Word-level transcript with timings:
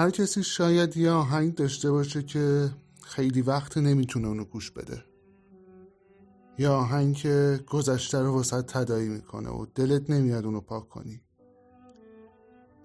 هر 0.00 0.10
کسی 0.10 0.42
شاید 0.42 0.96
یه 0.96 1.10
آهنگ 1.10 1.54
داشته 1.54 1.90
باشه 1.90 2.22
که 2.22 2.70
خیلی 3.02 3.42
وقت 3.42 3.78
نمی‌تونه 3.78 4.28
اونو 4.28 4.44
گوش 4.44 4.70
بده. 4.70 5.04
یا 6.58 6.76
آهنگ 6.76 7.14
که 7.14 7.60
گذشته 7.70 8.20
رو 8.20 8.40
وسط 8.40 8.72
تدایی 8.72 9.08
می‌کنه 9.08 9.50
و 9.50 9.66
دلت 9.74 10.10
نمیاد 10.10 10.44
اونو 10.44 10.60
پاک 10.60 10.88
کنی. 10.88 11.22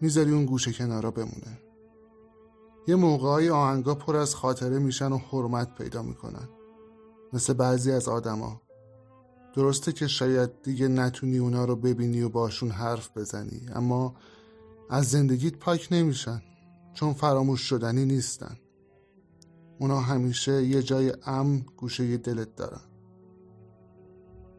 می‌ذاری 0.01 0.31
اون 0.31 0.45
گوشه 0.45 0.73
کنارا 0.73 1.11
بمونه. 1.11 1.59
یه 2.87 2.95
موقعای 2.95 3.49
آهنگا 3.49 3.95
پر 3.95 4.15
از 4.15 4.35
خاطره 4.35 4.79
میشن 4.79 5.11
و 5.11 5.17
حرمت 5.17 5.75
پیدا 5.75 6.01
می‌کنن. 6.01 6.49
مثل 7.33 7.53
بعضی 7.53 7.91
از 7.91 8.07
آدما. 8.07 8.61
درسته 9.53 9.91
که 9.91 10.07
شاید 10.07 10.61
دیگه 10.61 10.87
نتونی 10.87 11.37
اونا 11.37 11.65
رو 11.65 11.75
ببینی 11.75 12.21
و 12.21 12.29
باشون 12.29 12.71
حرف 12.71 13.17
بزنی 13.17 13.69
اما 13.75 14.15
از 14.89 15.05
زندگیت 15.09 15.55
پاک 15.55 15.87
نمیشن. 15.91 16.41
چون 16.95 17.13
فراموش 17.13 17.61
شدنی 17.61 18.05
نیستن. 18.05 18.57
اونا 19.79 19.99
همیشه 19.99 20.65
یه 20.65 20.83
جای 20.83 21.13
امن 21.25 21.65
گوشه 21.77 22.17
دلت 22.17 22.55
دارن. 22.55 22.81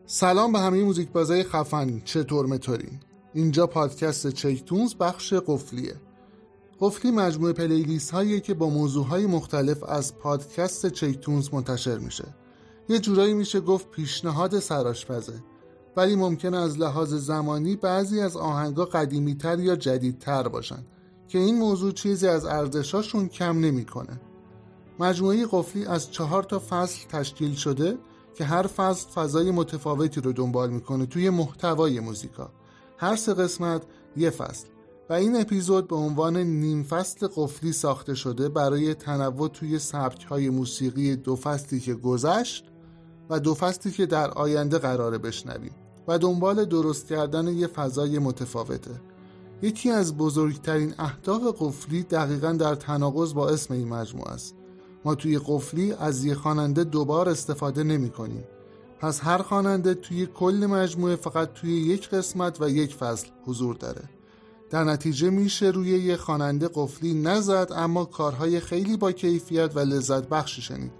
سلام 0.07 0.53
به 0.53 0.59
همه 0.59 0.85
موزیک 0.85 1.09
بازای 1.09 1.43
خفن. 1.43 2.01
چطور 2.05 2.47
متورین 2.47 3.01
اینجا 3.33 3.67
پادکست 3.67 4.29
چیکتونز 4.29 4.95
بخش 4.95 5.33
قفلیه. 5.33 5.95
قفلی 6.80 7.11
مجموعه 7.11 7.53
پلیلیست 7.53 8.11
هایی 8.11 8.41
که 8.41 8.55
با 8.55 8.69
موضوع 8.69 9.07
های 9.07 9.27
مختلف 9.27 9.85
از 9.85 10.19
پادکست 10.19 10.87
چیکتونز 10.87 11.55
منتشر 11.55 11.99
میشه. 11.99 12.35
یه 12.89 12.99
جورایی 12.99 13.35
میشه 13.35 13.61
گفت 13.61 13.91
پیشنهاد 13.91 14.59
سراشپزه 14.59 15.43
ولی 15.97 16.16
ممکنه 16.16 16.57
از 16.57 16.79
لحاظ 16.79 17.15
زمانی 17.15 17.77
بعضی 17.77 18.21
از 18.21 18.37
آهنگا 18.37 18.85
قدیمی 18.85 19.35
تر 19.35 19.61
یا 19.61 19.77
جدیدتر 19.77 20.49
باشن. 20.49 20.85
که 21.29 21.39
این 21.39 21.59
موضوع 21.59 21.93
چیزی 21.93 22.29
از 22.29 22.45
ارزشاشون 22.45 23.29
کم 23.29 23.61
نمی‌کنه. 23.61 24.21
مجموعه 24.99 25.46
قفلی 25.51 25.87
از 25.87 26.10
چهار 26.10 26.43
تا 26.43 26.63
فصل 26.69 27.09
تشکیل 27.09 27.55
شده 27.55 27.99
که 28.35 28.45
هر 28.45 28.66
فصل 28.66 29.09
فضای 29.09 29.51
متفاوتی 29.51 30.21
رو 30.21 30.32
دنبال 30.32 30.71
می‌کنه 30.71 31.07
توی 31.07 31.30
محتوای 31.30 32.01
موزیکا. 32.01 32.51
هر 32.99 33.16
سه 33.16 33.35
قسمت 33.35 33.82
یه 34.16 34.30
فصل. 34.30 34.66
و 35.10 35.13
این 35.13 35.41
اپیزود 35.41 35.88
به 35.88 35.97
عنوان 35.97 36.37
نیم 36.37 36.82
فصل 36.82 37.29
قفلی 37.37 37.73
ساخته 37.73 38.15
شده 38.15 38.49
برای 38.49 38.95
تنوع 38.95 39.49
توی 39.49 39.79
سبک 39.79 40.24
های 40.24 40.51
موسیقی 40.51 41.16
دو 41.16 41.37
فصلی 41.37 41.80
که 41.80 41.95
گذشت 41.95 42.65
و 43.30 43.41
دو 43.41 43.54
فصلی 43.54 43.93
که 43.93 44.07
در 44.07 44.30
آینده 44.30 44.79
قراره 44.79 45.19
بشنویم 45.19 45.74
و 46.09 46.19
دنبال 46.19 46.65
درست 46.65 47.07
کردن 47.07 47.49
یه 47.49 47.66
فضای 47.66 48.19
متفاوته. 48.19 49.01
یکی 49.62 49.90
از 49.90 50.16
بزرگترین 50.16 50.95
اهداف 50.99 51.43
قفلی 51.59 52.02
دقیقا 52.02 52.52
در 52.52 52.74
تناقض 52.74 53.35
با 53.35 53.49
اسم 53.49 53.74
این 53.74 53.88
مجموعه 53.88 54.30
است. 54.30 54.54
ما 55.04 55.15
توی 55.15 55.40
قفلی 55.46 55.93
از 55.93 56.24
یه 56.24 56.35
خواننده 56.35 56.85
دوبار 56.85 57.29
استفاده 57.29 57.82
نمی 57.82 58.10
کنیم. 58.10 58.45
پس 59.01 59.21
هر 59.24 59.38
خواننده 59.38 59.95
توی 59.95 60.26
کل 60.26 60.66
مجموعه 60.71 61.16
فقط 61.16 61.52
توی 61.52 61.73
یک 61.73 62.09
قسمت 62.09 62.60
و 62.60 62.71
یک 62.71 62.95
فصل 62.95 63.29
حضور 63.45 63.76
داره. 63.76 64.03
در 64.71 64.84
نتیجه 64.84 65.31
میشه 65.31 65.66
روی 65.66 65.88
یه 65.88 66.16
خواننده 66.16 66.70
قفلی 66.75 67.15
نزد 67.15 67.72
اما 67.76 68.04
کارهای 68.04 68.60
خیلی 68.60 68.97
با 68.97 69.12
کیفیت 69.12 69.70
و 69.75 69.78
لذت 69.78 70.28
بخشی 70.28 70.62
شنید. 70.62 70.93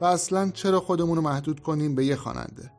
و 0.00 0.04
اصلا 0.04 0.50
چرا 0.50 0.80
خودمون 0.80 1.16
رو 1.16 1.22
محدود 1.22 1.60
کنیم 1.60 1.94
به 1.94 2.04
یه 2.04 2.16
خواننده؟ 2.16 2.75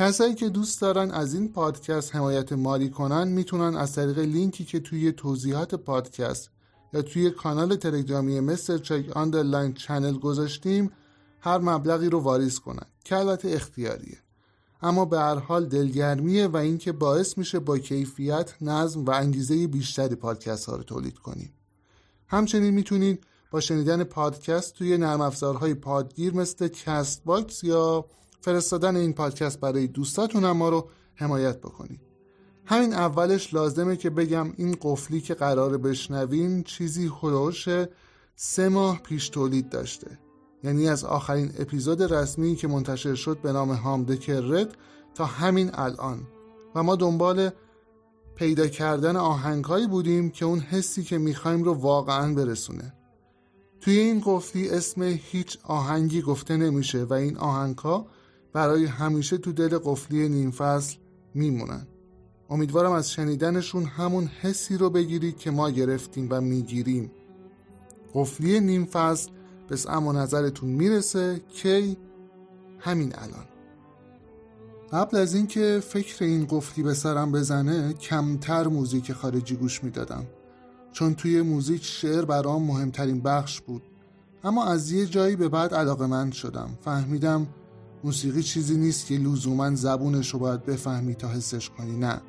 کسایی 0.00 0.34
که 0.34 0.48
دوست 0.48 0.80
دارن 0.80 1.10
از 1.10 1.34
این 1.34 1.52
پادکست 1.52 2.16
حمایت 2.16 2.52
مالی 2.52 2.90
کنن 2.90 3.28
می‌تونن 3.28 3.76
از 3.76 3.92
طریق 3.92 4.18
لینکی 4.18 4.64
که 4.64 4.80
توی 4.80 5.12
توضیحات 5.12 5.74
پادکست 5.74 6.50
یا 6.92 7.02
توی 7.02 7.30
کانال 7.30 7.76
تلگرامی 7.76 8.40
مستر 8.40 8.78
چک 8.78 9.16
underline 9.16 9.74
channel 9.74 10.18
گذاشتیم 10.18 10.90
هر 11.40 11.58
مبلغی 11.58 12.08
رو 12.08 12.20
واریز 12.20 12.58
کنن 12.58 12.86
که 13.04 13.16
البته 13.16 13.48
اختیاریه. 13.50 14.18
اما 14.82 15.04
به 15.04 15.18
هر 15.18 15.38
حال 15.38 15.66
دلگرمیه 15.66 16.46
و 16.46 16.56
اینکه 16.56 16.92
باعث 16.92 17.38
میشه 17.38 17.58
با 17.58 17.78
کیفیت 17.78 18.62
نظم 18.62 19.04
و 19.04 19.10
انگیزه 19.10 19.66
بیشتری 19.66 20.14
پادکست 20.14 20.66
ها 20.66 20.76
رو 20.76 20.82
تولید 20.82 21.18
کنیم. 21.18 21.52
همچنین 22.26 22.74
می‌تونید 22.74 23.24
با 23.50 23.60
شنیدن 23.60 24.04
پادکست 24.04 24.74
توی 24.74 24.98
نرم 24.98 25.20
افزارهای 25.20 25.74
پادگیر 25.74 26.34
مثل 26.34 26.68
Castbox 26.68 27.64
یا 27.64 28.04
فرستادن 28.40 28.96
این 28.96 29.12
پادکست 29.12 29.60
برای 29.60 29.86
دوستاتون 29.86 30.50
ما 30.50 30.68
رو 30.68 30.88
حمایت 31.14 31.58
بکنید. 31.58 32.00
همین 32.64 32.94
اولش 32.94 33.54
لازمه 33.54 33.96
که 33.96 34.10
بگم 34.10 34.52
این 34.56 34.76
قفلی 34.82 35.20
که 35.20 35.34
قرار 35.34 35.78
بشنوین 35.78 36.62
چیزی 36.62 37.08
حدود 37.08 37.68
سه 38.36 38.68
ماه 38.68 38.98
پیش 39.02 39.28
تولید 39.28 39.68
داشته. 39.68 40.18
یعنی 40.64 40.88
از 40.88 41.04
آخرین 41.04 41.52
اپیزود 41.58 42.12
رسمی 42.12 42.56
که 42.56 42.68
منتشر 42.68 43.14
شد 43.14 43.38
به 43.42 43.52
نام 43.52 43.70
هامدک 43.70 44.30
رد 44.30 44.76
تا 45.14 45.24
همین 45.24 45.70
الان. 45.74 46.26
و 46.74 46.82
ما 46.82 46.96
دنبال 46.96 47.50
پیدا 48.34 48.66
کردن 48.66 49.16
آهنگهایی 49.16 49.86
بودیم 49.86 50.30
که 50.30 50.44
اون 50.44 50.58
حسی 50.58 51.02
که 51.02 51.18
می‌خوایم 51.18 51.62
رو 51.62 51.74
واقعا 51.74 52.34
برسونه. 52.34 52.94
توی 53.80 53.98
این 53.98 54.22
قفلی 54.24 54.70
اسم 54.70 55.02
هیچ 55.02 55.58
آهنگی 55.62 56.22
گفته 56.22 56.56
نمیشه 56.56 57.04
و 57.04 57.12
این 57.12 57.36
آهنگها 57.36 58.06
برای 58.52 58.84
همیشه 58.84 59.38
تو 59.38 59.52
دل 59.52 59.78
قفلی 59.78 60.28
نیم 60.28 60.50
فصل 60.50 60.96
میمونن. 61.34 61.86
امیدوارم 62.50 62.92
از 62.92 63.10
شنیدنشون 63.10 63.84
همون 63.84 64.26
حسی 64.26 64.76
رو 64.76 64.90
بگیرید 64.90 65.38
که 65.38 65.50
ما 65.50 65.70
گرفتیم 65.70 66.28
و 66.30 66.40
می‌گیریم. 66.40 67.10
قفلی 68.14 68.60
نیم 68.60 68.84
فصل 68.84 69.30
به 69.68 69.76
و 69.90 70.12
نظرتون 70.12 70.70
می‌رسه 70.70 71.40
کی 71.48 71.96
همین 72.78 73.12
الان. 73.14 73.44
قبل 74.92 75.16
از 75.16 75.34
اینکه 75.34 75.82
فکر 75.88 76.24
این 76.24 76.46
قفلی 76.50 76.84
به 76.84 76.94
سرم 76.94 77.32
بزنه 77.32 77.92
کمتر 77.92 78.66
موزیک 78.66 79.12
خارجی 79.12 79.56
گوش 79.56 79.84
می‌دادم. 79.84 80.26
چون 80.92 81.14
توی 81.14 81.42
موزیک 81.42 81.84
شعر 81.84 82.24
برام 82.24 82.62
مهمترین 82.62 83.20
بخش 83.20 83.60
بود. 83.60 83.82
اما 84.44 84.64
از 84.64 84.92
یه 84.92 85.06
جایی 85.06 85.36
به 85.36 85.48
بعد 85.48 85.74
علاقه 85.74 86.06
من 86.06 86.30
شدم. 86.30 86.78
فهمیدم 86.84 87.46
موسیقی 88.04 88.42
چیزی 88.42 88.76
نیست 88.76 89.06
که 89.06 89.14
لزوما 89.14 89.74
زبونش 89.74 90.30
رو 90.30 90.38
باید 90.38 90.64
بفهمی 90.64 91.14
تا 91.14 91.28
حسش 91.28 91.70
کنی 91.70 91.96
نه. 91.96 92.20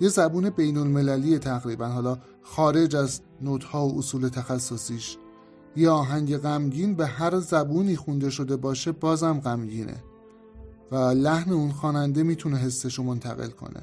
یه 0.00 0.08
زبون 0.08 0.50
بین 0.50 0.76
المللی 0.76 1.38
تقریبا 1.38 1.86
حالا 1.86 2.18
خارج 2.42 2.96
از 2.96 3.20
نوتها 3.42 3.88
و 3.88 3.98
اصول 3.98 4.28
تخصصیش. 4.28 5.16
یه 5.76 5.90
آهنگ 5.90 6.36
غمگین 6.36 6.94
به 6.94 7.06
هر 7.06 7.38
زبونی 7.38 7.96
خونده 7.96 8.30
شده 8.30 8.56
باشه 8.56 8.92
بازم 8.92 9.40
غمگینه. 9.40 9.96
و 10.92 10.96
لحن 10.96 11.52
اون 11.52 11.72
خواننده 11.72 12.22
می‌تونه 12.22 12.56
حسش 12.56 12.94
رو 12.94 13.04
منتقل 13.04 13.48
کنه. 13.48 13.82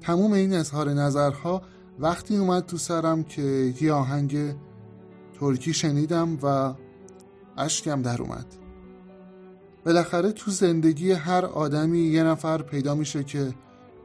تموم 0.00 0.32
این 0.32 0.54
اظهار 0.54 0.90
نظرها 0.90 1.62
وقتی 1.98 2.36
اومد 2.36 2.66
تو 2.66 2.76
سرم 2.76 3.24
که 3.24 3.74
یه 3.80 3.92
آهنگ 3.92 4.54
ترکی 5.40 5.74
شنیدم 5.74 6.38
و 6.42 6.74
اشکم 7.56 8.02
در 8.02 8.22
اومد. 8.22 8.46
بالاخره 9.86 10.32
تو 10.32 10.50
زندگی 10.50 11.12
هر 11.12 11.44
آدمی 11.44 11.98
یه 11.98 12.22
نفر 12.22 12.62
پیدا 12.62 12.94
میشه 12.94 13.24
که 13.24 13.54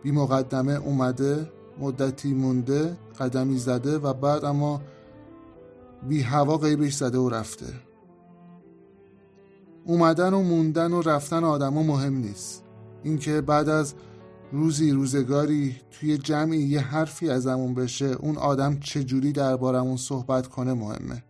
بی 0.04 0.12
مقدمه 0.12 0.74
اومده 0.74 1.52
مدتی 1.80 2.34
مونده 2.34 2.98
قدمی 3.20 3.58
زده 3.58 3.98
و 3.98 4.14
بعد 4.14 4.46
اما 4.46 4.82
بی 6.08 6.22
هوا 6.22 6.58
قیبش 6.58 6.94
زده 6.94 7.18
و 7.18 7.30
رفته. 7.30 7.66
اومدن 9.86 10.34
و 10.34 10.42
موندن 10.42 10.92
و 10.94 11.02
رفتن 11.02 11.44
آدما 11.44 11.84
مهم 11.84 12.18
نیست. 12.18 12.64
اینکه 13.04 13.42
بعد 13.42 13.70
از 13.70 13.94
روزی 14.52 14.92
روزگاری 14.92 15.76
توی 15.92 16.18
جمعی 16.18 16.60
یه 16.60 16.80
حرفی 16.80 17.30
ازمون 17.30 17.74
بشه 17.74 18.06
اون 18.06 18.38
آدم 18.38 18.80
چجوری 18.80 19.32
دربارمون 19.32 19.98
صحبت 19.98 20.48
کنه 20.48 20.74
مهمه. 20.74 21.24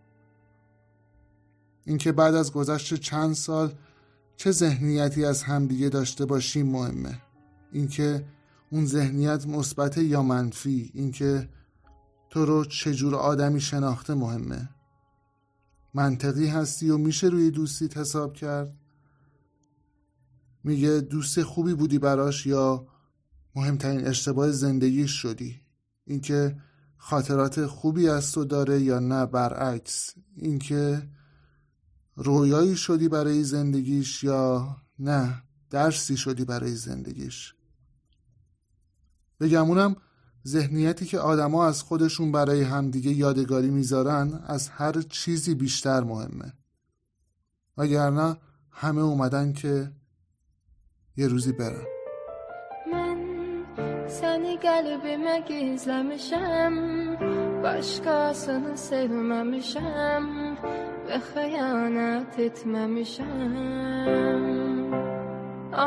اینکه 1.84 2.12
بعد 2.12 2.34
از 2.34 2.52
گذشت 2.52 2.94
چند 2.94 3.34
سال 3.34 3.72
چه 4.42 4.50
ذهنیتی 4.50 5.24
از 5.24 5.42
همدیگه 5.42 5.88
داشته 5.88 6.24
باشیم 6.24 6.66
مهمه. 6.66 7.18
اینکه 7.72 8.24
اون 8.70 8.86
ذهنیت 8.86 9.46
مثبت 9.46 9.98
یا 9.98 10.22
منفی 10.22 10.90
اینکه 10.94 11.48
تو 12.30 12.46
رو 12.46 12.64
چجور 12.64 13.14
آدمی 13.14 13.60
شناخته 13.60 14.14
مهمه. 14.14 14.68
منطقی 15.94 16.46
هستی 16.46 16.90
و 16.90 16.98
میشه 16.98 17.26
روی 17.26 17.50
دوستیت 17.50 17.96
حساب 17.96 18.32
کرد. 18.32 18.76
میگه 20.64 21.00
دوست 21.00 21.42
خوبی 21.42 21.74
بودی 21.74 21.98
براش 21.98 22.46
یا 22.46 22.86
مهمترین 23.54 24.06
اشتباه 24.06 24.50
زندگیش 24.50 25.10
شدی. 25.10 25.60
اینکه 26.06 26.56
خاطرات 26.96 27.66
خوبی 27.66 28.08
از 28.08 28.32
تو 28.32 28.44
داره 28.44 28.80
یا 28.80 28.98
نه 28.98 29.26
برعکس. 29.26 30.14
اینکه 30.36 31.02
رویایی 32.16 32.76
شدی 32.76 33.08
برای 33.08 33.44
زندگیش 33.44 34.24
یا 34.24 34.76
نه؟ 34.98 35.42
درسی 35.70 36.16
شدی 36.16 36.44
برای 36.44 36.74
زندگیش؟ 36.74 37.54
بگمونم 39.40 39.96
ذهنیتی 40.46 41.06
که 41.06 41.18
آدما 41.18 41.66
از 41.66 41.82
خودشون 41.82 42.32
برای 42.32 42.62
همدیگه 42.62 43.10
یادگاری 43.10 43.70
می‌ذارن 43.70 44.42
از 44.46 44.68
هر 44.68 45.02
چیزی 45.02 45.54
بیشتر 45.54 46.00
مهمه. 46.00 46.52
وگرنه 47.76 48.36
همه 48.70 49.00
اومدن 49.00 49.52
که 49.52 49.92
یه 51.16 51.28
روزی 51.28 51.52
برن. 51.52 52.01
Qəlbimə 54.62 55.36
gizləmişəm 55.48 56.76
Başqasını 57.64 58.74
sevməmişəm 58.78 60.26
Və 61.08 61.18
xəyanət 61.30 62.38
etməmişəm 62.46 63.64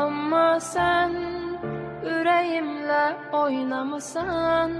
Amma 0.00 0.48
sən 0.68 1.16
ürəyimlə 2.14 3.04
oynamısan 3.42 4.72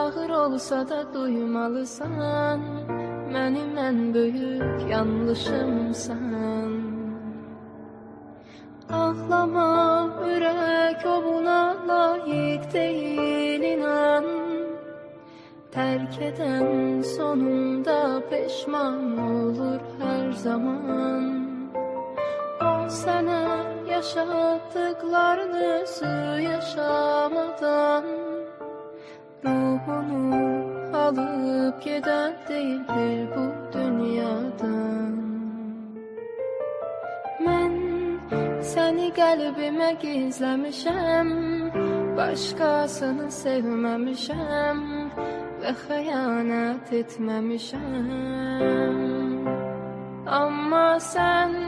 Ağır 0.00 0.30
olsa 0.42 0.82
da 0.88 1.00
duymalısan 1.14 2.60
Mənim 3.32 3.72
ən 3.88 3.98
böyük 4.14 4.90
yanlışımsan 4.90 6.85
Ağlama 8.90 10.10
ürək 10.22 11.02
o 11.06 11.14
buna 11.24 11.74
layiq 11.88 12.66
deyil 12.72 13.64
inan. 13.74 14.28
Tərk 15.74 16.14
edən 16.28 17.02
sonunda 17.02 18.22
peşman 18.30 19.18
olur 19.26 19.82
hər 19.98 20.30
zaman. 20.44 21.26
O 22.62 22.86
sənə 23.00 23.42
yaşatdıqlarını 23.90 25.66
özü 25.82 26.14
yaşamadan. 26.46 28.06
Ruhunu 29.44 30.46
alıp 31.04 31.82
gedən 31.82 32.32
deyildir 32.48 33.28
bu 33.34 33.44
dünyadan 33.72 35.15
səni 38.86 39.08
qəlbimə 39.16 39.88
gizləmişəm 39.98 41.30
Başqasını 42.14 43.26
sevməmişəm 43.34 44.82
Və 45.62 45.72
xəyanət 45.80 46.92
etməmişəm 47.00 49.00
Amma 50.38 50.86
sən 51.02 51.58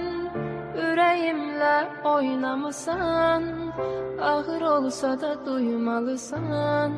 ürəyimlə 0.85 1.77
oynamısan 2.15 3.51
Ağır 4.31 4.63
olsa 4.77 5.11
da 5.19 5.35
duymalısan 5.47 6.95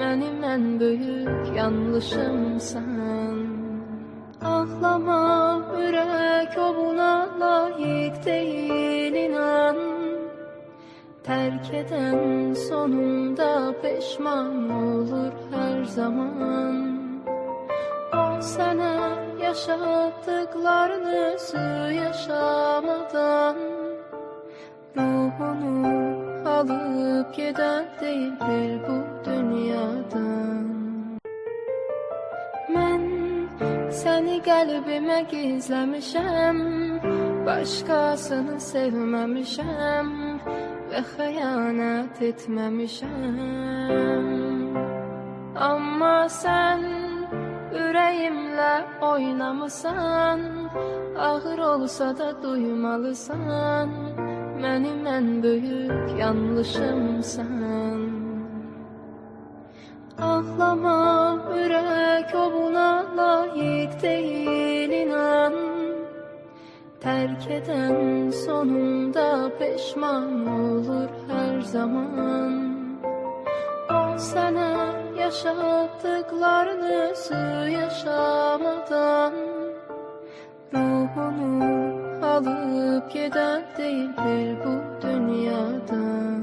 Mənim 0.00 0.40
ən 0.54 0.64
böyük 0.80 1.56
yanlışımsan 1.58 3.21
Saklama 4.62 5.62
yürek 5.78 6.58
o 6.58 6.76
buna 6.76 7.28
layık 7.40 8.24
değil 8.24 9.12
inan. 9.12 9.76
Terk 11.24 11.74
eden 11.74 12.54
sonunda 12.54 13.74
pişman 13.82 14.70
olur 14.70 15.32
her 15.52 15.84
zaman. 15.84 16.98
O 18.14 18.40
sana 18.40 18.94
yaşattıklarını 19.42 21.36
yaşamadan 21.94 23.56
Ruhunu 24.96 26.48
alıp 26.48 27.34
giden 27.34 27.84
değildir 28.00 28.80
bu 28.88 29.24
dünyadan. 29.24 30.62
Ben 32.68 33.11
səni 33.92 34.38
qəlbimə 34.44 35.18
gizləmişəm 35.30 36.58
Başqasını 37.46 38.56
sevməmişəm 38.66 40.08
Və 40.92 41.02
xəyanət 41.12 42.22
etməmişəm 42.30 43.36
Amma 45.68 46.16
sən 46.32 46.86
ürəyimlə 47.82 48.74
oynamısan 49.10 50.40
Ağır 51.28 51.60
olsa 51.72 52.08
da 52.16 52.30
duymalısan 52.42 53.92
Mənim 54.62 55.04
ən 55.18 55.28
böyük 55.44 56.18
yanlışımsan 56.22 58.11
Ağlama 60.22 61.38
yürek 61.54 62.34
o 62.34 62.52
buna 62.52 63.04
layık 63.16 64.02
değil 64.02 64.90
inan. 64.90 65.52
Terk 67.00 67.50
eden 67.50 68.30
sonunda 68.30 69.50
pişman 69.58 70.46
olur 70.46 71.08
her 71.28 71.60
zaman. 71.60 72.72
O 73.90 74.18
sana 74.18 74.92
yaşattıklarını 75.18 77.16
su 77.16 77.34
yaşamadan 77.70 79.32
Ruhunu 80.74 82.26
alıp 82.26 83.12
giden 83.12 83.62
değildir 83.78 84.56
bu 84.64 85.02
dünyadan. 85.02 86.41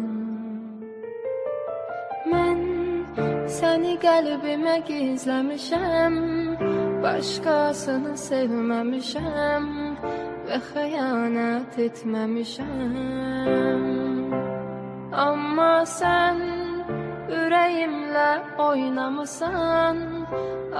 Səni 3.60 3.96
qəlbimə 4.00 4.76
gizləmişəm 4.88 6.16
Başqasını 7.04 8.14
sevməmişəm 8.22 9.66
Və 10.48 10.60
xəyanət 10.70 11.76
etməmişəm 11.88 12.70
Amma 15.26 15.76
sən 15.98 16.40
ürəyimlə 17.40 18.32
oynamısan 18.68 20.00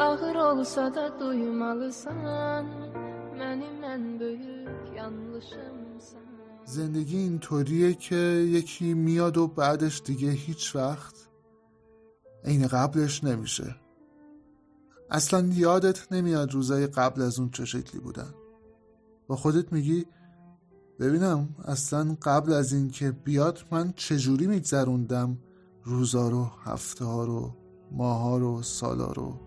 Ağır 0.06 0.40
olsa 0.48 0.88
da 0.96 1.08
duymalısan 1.20 2.66
Mənim 3.40 3.78
ən 3.94 4.04
böyük 4.20 4.96
yanlışımsan 4.96 6.28
زندگی 6.66 7.18
اینطوریه 7.18 7.94
که 7.94 8.16
یکی 8.58 8.94
میاد 8.94 9.38
و 9.38 9.48
بعدش 9.48 10.02
دیگه 10.06 10.32
هیچ 10.32 10.76
وقت 10.76 11.19
عین 12.46 12.68
قبلش 12.68 13.24
نمیشه. 13.24 13.76
اصلا 15.12 15.48
یادت 15.54 16.12
نمیاد 16.12 16.54
روزای 16.54 16.88
قبل 16.88 17.22
از 17.22 17.40
اون 17.40 17.50
چه 17.50 17.66
شکلی 17.66 18.02
بودن. 18.02 18.34
با 19.28 19.36
خودت 19.36 19.74
میگی 19.74 20.06
ببینم 21.00 21.50
اصلا 21.66 22.18
قبل 22.22 22.54
از 22.54 22.74
اینکه 22.74 23.12
بیاد 23.12 23.60
من 23.72 23.94
چجوری 23.96 24.48
میگذروندم 24.48 25.38
روزا 25.84 26.30
رو 26.30 26.52
هفته 26.64 27.06
ها 27.06 27.26
رو 27.26 27.56
ماه 27.92 28.22
ها 28.22 28.38
رو 28.38 28.62
سالا 28.62 29.12
رو. 29.12 29.40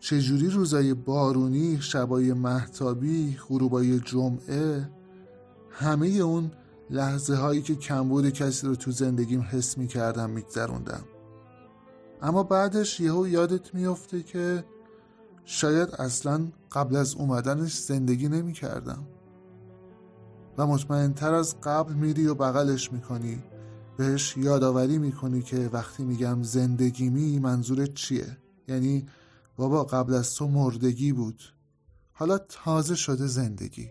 چجوری 0.00 0.50
روزای 0.50 0.94
بارونی 0.94 1.78
شبای 1.80 2.32
محتابی 2.32 3.38
غروبای 3.48 4.00
جمعه 4.00 4.90
همه 5.70 6.08
اون 6.08 6.50
لحظه 6.90 7.34
هایی 7.34 7.62
که 7.62 7.74
کمبود 7.74 8.30
کسی 8.30 8.66
رو 8.66 8.76
تو 8.76 8.90
زندگیم 8.90 9.40
حس 9.40 9.78
می 9.78 9.86
کردم 9.86 10.30
میگذروندم. 10.30 11.04
اما 12.22 12.42
بعدش 12.42 13.00
یهو 13.00 13.28
یادت 13.28 13.74
میفته 13.74 14.22
که 14.22 14.64
شاید 15.44 15.88
اصلا 15.88 16.48
قبل 16.72 16.96
از 16.96 17.14
اومدنش 17.14 17.78
زندگی 17.78 18.28
نمی 18.28 18.52
کردم 18.52 19.06
و 20.58 20.66
مطمئنتر 20.66 21.34
از 21.34 21.60
قبل 21.60 21.92
میری 21.92 22.26
و 22.26 22.34
بغلش 22.34 22.92
می‌کنی. 22.92 23.42
بهش 23.96 24.36
یادآوری 24.36 24.98
می‌کنی 24.98 25.42
که 25.42 25.70
وقتی 25.72 26.04
میگم 26.04 26.42
زندگیمی 26.42 27.38
منظورت 27.38 27.94
چیه؟ 27.94 28.36
یعنی 28.68 29.06
بابا 29.56 29.84
قبل 29.84 30.14
از 30.14 30.34
تو 30.34 30.48
مردگی 30.48 31.12
بود. 31.12 31.42
حالا 32.12 32.38
تازه 32.38 32.94
شده 32.94 33.26
زندگی. 33.26 33.90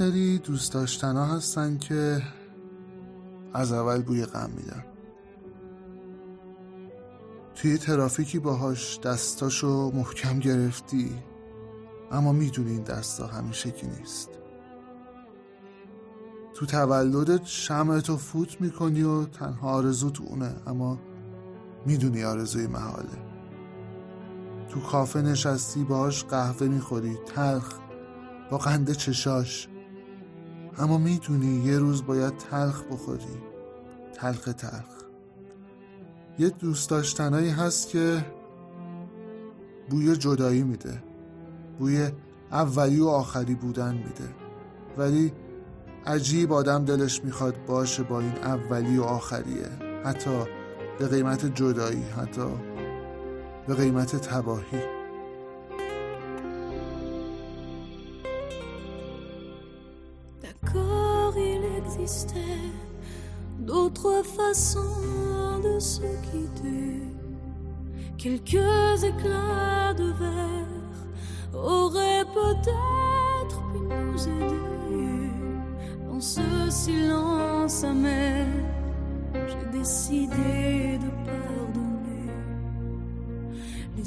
سری 0.00 0.38
دوست 0.38 0.72
داشتنا 0.72 1.26
هستن 1.26 1.78
که 1.78 2.22
از 3.52 3.72
اول 3.72 4.02
بوی 4.02 4.24
غم 4.24 4.50
میدن. 4.56 4.84
توی 7.54 7.78
ترافیکی 7.78 8.38
باهاش 8.38 9.00
دستاشو 9.00 9.92
محکم 9.94 10.38
گرفتی 10.38 11.10
اما 12.12 12.32
می‌دونی 12.32 12.70
این 12.70 12.82
دستا 12.82 13.26
همیشه 13.26 13.70
کی 13.70 13.86
نیست. 13.86 14.28
تو 16.54 16.66
تولدت 16.66 17.44
شمعتو 17.44 18.16
فوت 18.16 18.60
می‌کنی 18.60 19.02
و 19.02 19.24
تنها 19.24 19.70
آرزوت 19.70 20.20
اونه 20.20 20.56
اما 20.66 20.98
می‌دونی 21.86 22.24
آرزوی 22.24 22.66
محاله. 22.66 23.18
تو 24.68 24.80
کافه 24.80 25.22
نشستی 25.22 25.84
باهاش 25.84 26.24
قهوه 26.24 26.68
می‌خوری 26.68 27.18
تلخ 27.26 27.78
با 28.50 28.58
قنده 28.58 28.94
چشاش. 28.94 29.68
اما 30.80 30.98
می‌دونی 30.98 31.64
یه 31.64 31.78
روز 31.78 32.06
باید 32.06 32.36
تلخ 32.36 32.82
بخوری. 32.90 33.40
تلخ 34.14 34.44
تلخ. 34.44 35.04
یه 36.38 36.48
دوست 36.48 36.90
داشتنایی 36.90 37.50
هست 37.50 37.88
که 37.88 38.24
بوی 39.90 40.16
جدایی 40.16 40.62
میده. 40.62 41.02
بوی 41.78 42.10
اولی 42.52 43.00
و 43.00 43.06
آخری 43.06 43.54
بودن 43.54 43.94
میده. 43.94 44.34
ولی 44.98 45.32
عجیب 46.06 46.52
آدم 46.52 46.84
دلش 46.84 47.24
می‌خواد 47.24 47.64
باشه 47.66 48.02
با 48.02 48.20
این 48.20 48.36
اولی 48.36 48.98
و 48.98 49.02
آخریه. 49.02 49.68
حتی 50.04 50.44
به 50.98 51.08
قیمت 51.08 51.54
جدایی 51.54 52.02
حتی 52.02 52.46
به 53.66 53.74
قیمت 53.74 54.16
تباهی. 54.16 54.99
D'autres 63.58 64.22
façons 64.24 65.60
de 65.62 65.78
se 65.78 66.02
quitter. 66.30 67.02
Quelques 68.16 69.04
éclats 69.04 69.94
de 69.94 70.04
verre 70.04 71.54
auraient 71.54 72.24
peut-être 72.34 73.60
pu 73.72 73.78
nous 73.78 74.28
aider. 74.28 75.30
Dans 76.08 76.20
ce 76.20 76.40
silence 76.68 77.84
amer, 77.84 78.46
j'ai 79.34 79.78
décidé 79.78 80.98
de 80.98 81.10
pardonner 81.26 82.32
les 83.96 84.04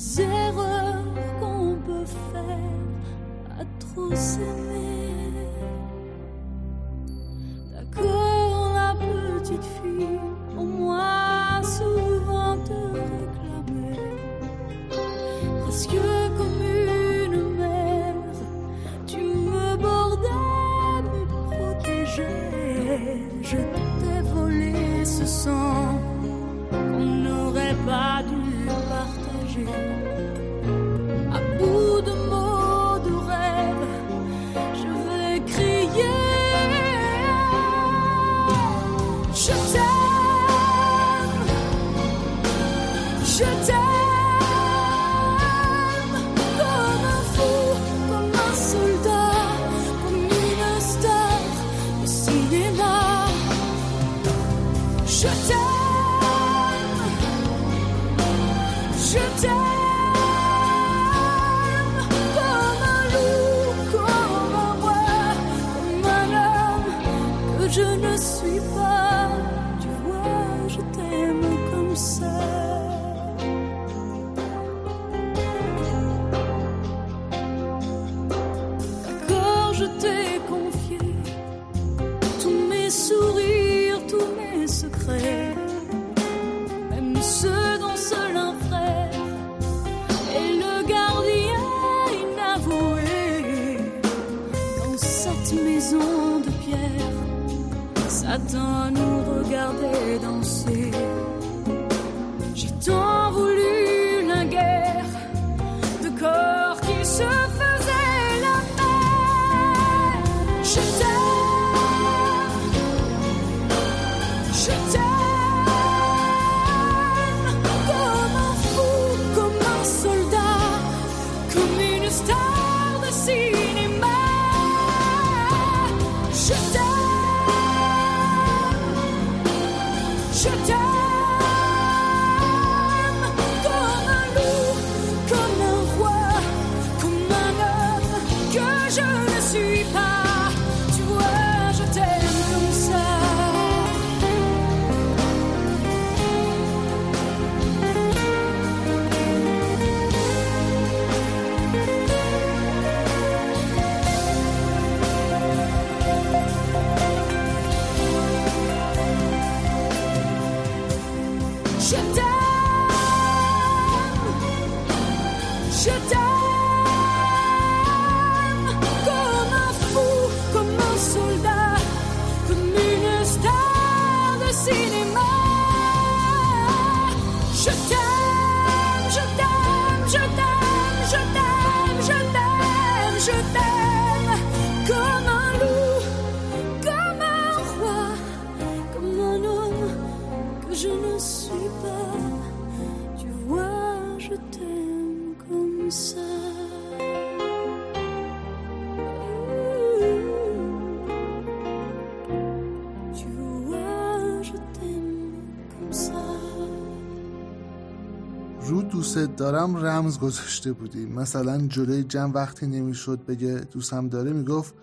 دارم 209.44 209.78
رمز 209.78 210.20
گذاشته 210.20 210.74
بودیم. 210.74 211.12
مثلا 211.12 211.68
جلوی 211.68 212.04
جمع 212.04 212.34
وقتی 212.34 212.68
نمی‌شد 212.68 213.26
بگه 213.26 213.68
دوستم 213.72 214.10
داره 214.10 214.34
می‌گفت 214.34 214.74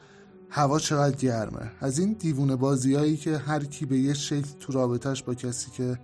هوا 0.51 0.79
چقدر 0.79 1.17
گرمه. 1.17 1.71
از 1.81 1.99
این 1.99 2.13
دیوونه 2.13 2.57
بازیایی 2.57 3.17
که 3.17 3.39
هر 3.39 3.65
کی 3.65 3.87
به 3.87 3.99
یه 3.99 4.15
شکل 4.15 4.49
تو 4.61 4.73
رابطش 4.73 5.23
با 5.23 5.35
کسی 5.35 5.71
که 5.71 5.99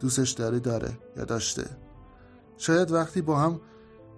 دوستش 0.00 0.30
داره 0.30 0.60
داره 0.60 0.98
یا 1.16 1.24
داشته. 1.24 1.64
شاید 2.56 2.90
وقتی 2.90 3.22
با 3.22 3.38
هم 3.38 3.60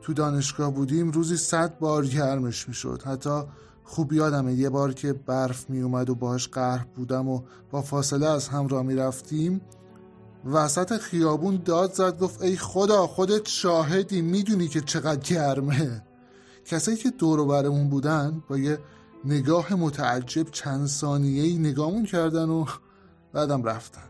تو 0.02 0.12
دانشگاه 0.12 0.74
بودیم 0.74 1.10
روزی 1.10 1.36
صد 1.36 1.78
بار 1.78 2.06
گرمش 2.06 2.68
می‌شد. 2.68 3.02
حتی 3.06 3.42
خوب 3.84 4.12
یادمه 4.12 4.54
یه 4.54 4.70
بار 4.70 4.94
که 4.94 5.12
برف 5.12 5.70
میومد 5.70 6.10
و 6.10 6.14
باهاش 6.14 6.48
قهر 6.48 6.86
بودم 6.96 7.28
و 7.28 7.42
با 7.70 7.82
فاصله 7.82 8.26
از 8.26 8.48
هم 8.48 8.68
را 8.68 8.82
می‌رفتیم 8.82 9.60
وسط 10.52 10.98
خیابون 10.98 11.62
داد 11.64 11.92
زد 11.92 12.18
گفت 12.18 12.42
ای 12.42 12.56
خدا 12.56 13.06
خودت 13.06 13.48
شاهدی 13.48 14.22
می‌دونی 14.22 14.68
که 14.68 14.80
چقدر 14.80 15.20
گرمه. 15.20 16.02
کسایی 16.64 16.96
که 16.96 17.10
دور 17.10 17.44
برمون 17.44 17.88
بودن 17.88 18.42
با 18.48 18.58
یه 18.58 18.78
نگاه 19.24 19.74
متعجب 19.74 20.50
چند 20.50 20.86
ثانیه‌ای 20.86 21.58
نگامون 21.58 22.04
کردن 22.04 22.48
و 22.48 22.64
بعدم 23.32 23.64
رفتن. 23.64 24.08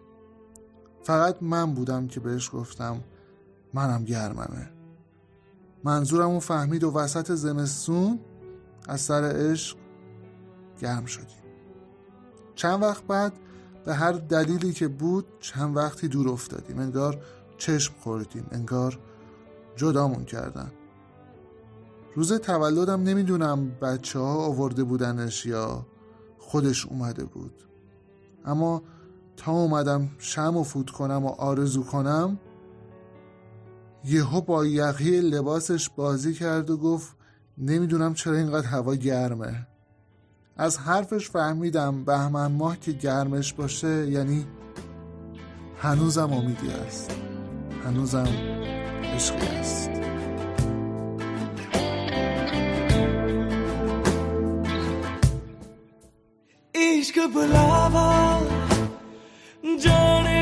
فقط 1.03 1.37
من 1.41 1.75
بودم 1.75 2.07
که 2.07 2.21
بهش 2.21 2.51
گفتم 2.53 3.01
منم 3.75 4.05
گرممه. 4.05 4.71
منظورمو 5.85 6.41
فهمید 6.41 6.85
و 6.85 6.91
وسط 6.91 7.33
زمستون 7.33 8.19
از 8.89 9.01
سر 9.01 9.23
عشق 9.23 9.77
گرم 10.81 11.07
شدیم. 11.07 11.43
چند 12.55 12.83
وقت 12.83 13.05
بعد 13.05 13.33
به 13.87 13.95
هر 13.95 14.13
دلیلی 14.13 14.73
که 14.73 14.89
بود 14.89 15.27
چند 15.41 15.77
وقتی 15.77 16.09
دور 16.09 16.29
افتادیم. 16.29 16.79
انگار 16.79 17.23
چشم 17.59 17.95
خوردیم 18.01 18.47
انگار 18.53 18.99
جدامون 19.77 20.25
کردن. 20.25 20.73
روز 22.15 22.33
تولدم 22.33 23.03
نمی‌دونم 23.03 23.71
بچه 23.71 24.19
ها 24.19 24.35
آورده 24.35 24.85
بودنش 24.85 25.47
یا 25.47 25.87
خودش 26.39 26.87
اومده 26.87 27.25
بود. 27.25 27.63
اما 28.45 28.83
تا 29.37 29.53
اومدم 29.53 30.11
شم 30.19 30.57
و 30.57 30.63
فوت 30.63 30.91
کنم 30.91 31.27
و 31.27 31.29
آرزو 31.29 31.83
کنم 31.83 32.39
یهو 34.05 34.41
با 34.41 34.67
یقه 34.67 35.21
لباسش 35.21 35.91
بازی 35.91 36.35
کرد 36.35 36.71
و 36.71 36.77
گفت 36.77 37.17
نمی‌دونم 37.59 38.15
چرا 38.15 38.37
اینقدر 38.37 38.67
هوا 38.67 38.95
گرمه. 38.95 39.67
از 40.59 40.79
حرفش 40.79 41.31
فهمیدم 41.31 42.05
بهمن 42.05 42.53
ماه 42.53 42.81
که 42.81 42.93
گرمش 42.93 43.53
باشه 43.53 44.07
یعنی 44.11 44.47
هنوزم 45.83 46.33
امیدی 46.33 46.69
است 46.69 47.11
هنوزم 47.85 48.29
عشقی 49.15 49.47
است 49.47 49.91
عشق 56.75 57.27
بلاوا 57.35 58.43
جانه 59.85 60.36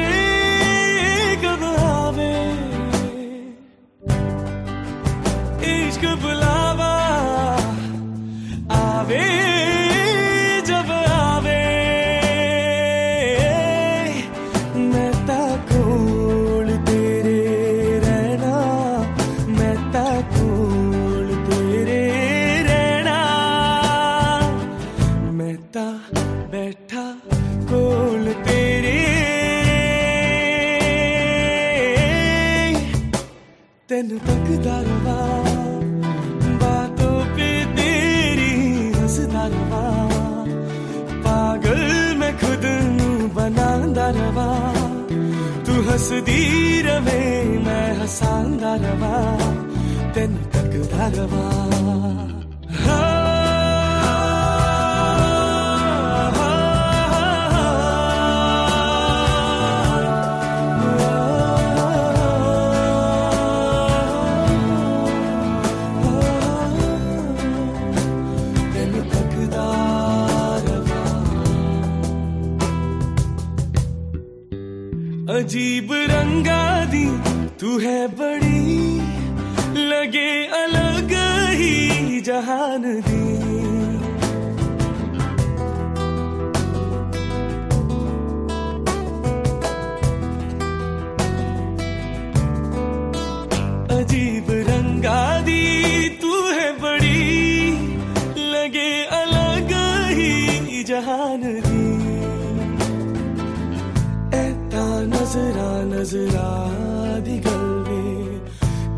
दी 107.24 107.38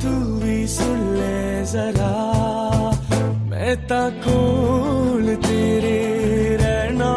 तू 0.02 0.12
भी 0.42 0.58
सुन 0.68 1.00
ले 1.16 1.64
जरा। 1.72 2.14
मैं 3.50 3.74
तेरे 5.46 5.98
रहना 6.56 7.12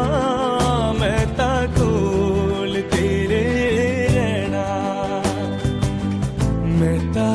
तेरे 6.80 6.98
ता 7.16 7.28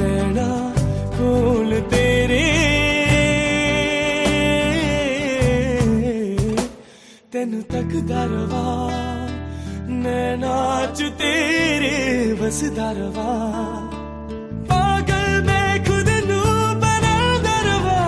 रहना 0.00 0.48
कोल 1.18 1.80
तेरे। 1.94 2.42
तेन 7.32 7.60
तक 7.72 7.90
दरवा 8.10 8.93
नाच 10.36 11.02
तेरे 11.02 11.96
बस 12.34 12.60
दरवा। 12.64 13.26
पागल 14.70 15.42
मैं 15.42 15.84
खुद 15.84 16.08
नू 16.28 16.40
बना 16.74 17.16
दरवा। 17.38 18.00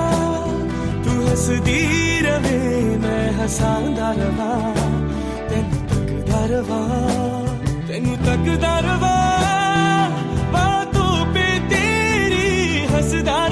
तू 1.05 1.27
हसदी 1.27 1.81
रवे 2.21 2.59
मैं 2.97 3.31
हसां 3.33 3.83
दरवा। 3.95 4.51
तेन 5.49 5.71
तक 5.89 6.09
दरवा, 6.31 6.81
तेन 7.89 8.17
तक 8.17 8.45
दरवा। 8.61 9.15
तू 10.95 11.05
पे 11.35 11.47
तेरी 11.69 12.85
हसदा 12.87 13.46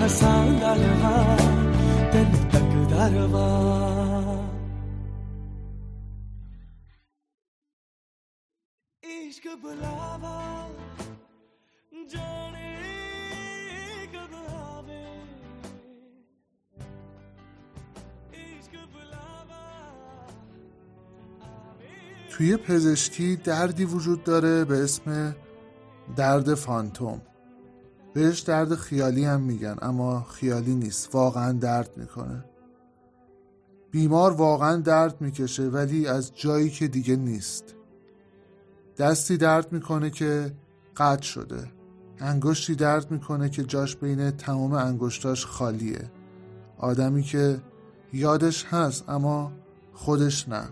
حسان 0.00 0.58
دلوا 0.60 1.36
تن 2.12 2.32
تک 2.52 2.72
دراما 2.90 3.50
عشق 9.04 9.42
كبلابا 9.44 10.40
جوني 12.12 12.76
كبامي 14.12 15.06
ايش 18.32 18.66
توی 22.30 22.56
پزشکی 22.56 23.36
دردی 23.36 23.84
وجود 23.84 24.24
داره 24.24 24.64
به 24.64 24.84
اسم 24.84 25.34
درد 26.16 26.54
فانتوم. 26.54 27.20
بهش 28.12 28.40
درد 28.40 28.74
خیالی 28.74 29.24
هم 29.24 29.40
میگن 29.40 29.76
اما 29.82 30.22
خیالی 30.22 30.74
نیست. 30.74 31.14
واقعا 31.14 31.52
درد 31.52 31.90
می‌کنه. 31.96 32.44
بیمار 33.90 34.32
واقعا 34.32 34.76
درد 34.76 35.20
می‌کشه 35.20 35.62
ولی 35.62 36.06
از 36.06 36.32
جایی 36.34 36.70
که 36.70 36.88
دیگه 36.88 37.16
نیست. 37.16 37.64
دستی 38.98 39.36
درد 39.36 39.72
می‌کنه 39.72 40.10
که 40.10 40.52
قطع 40.96 41.22
شده. 41.22 41.72
انگشتی 42.18 42.74
درد 42.74 43.10
می‌کنه 43.10 43.48
که 43.48 43.64
جاش 43.64 43.96
بین 43.96 44.30
تمام 44.30 44.72
انگشتاش 44.72 45.46
خالیه. 45.46 46.10
آدمی 46.78 47.22
که 47.22 47.60
یادش 48.12 48.64
هست 48.64 49.08
اما 49.08 49.52
خودش 49.92 50.48
نه. 50.48 50.68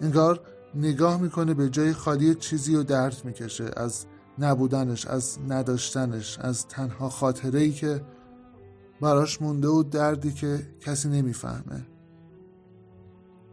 انگار 0.00 0.40
نگاه 0.74 1.20
می‌کنه 1.20 1.54
به 1.54 1.70
جای 1.70 1.92
خالی 1.92 2.34
چیزی 2.34 2.76
و 2.76 2.82
درد 2.82 3.20
می‌کشه. 3.24 3.70
از 3.76 4.06
نبودنش 4.42 5.06
از 5.06 5.38
نداشتنش 5.48 6.38
از 6.38 6.66
تنها 6.66 7.08
خاطره 7.08 7.60
ای 7.60 7.72
که 7.72 8.02
براش 9.00 9.42
مونده 9.42 9.68
و 9.68 9.82
دردی 9.82 10.32
که 10.32 10.66
کسی 10.80 11.08
نمی‌فهمه 11.08 11.86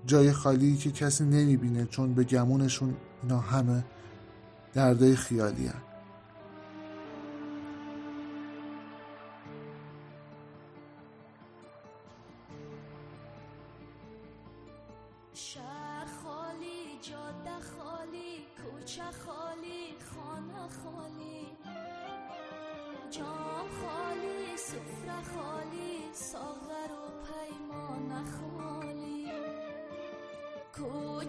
جای 0.05 0.31
خالی 0.31 0.77
که 0.77 0.91
کسی 0.91 1.23
نمی‌بینه 1.25 1.85
چون 1.85 2.13
به 2.13 2.23
گمونشون 2.23 2.95
اینا 3.23 3.39
همه 3.39 3.85
دردای 4.73 5.15
خیالی 5.15 5.67
هن. 5.67 5.88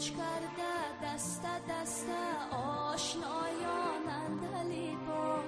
کوچ 0.00 0.10
کرده 0.10 1.14
دست 1.14 1.42
دست 1.68 2.06
آشنایان 2.92 4.08
اندلی 4.08 4.96
با 5.06 5.42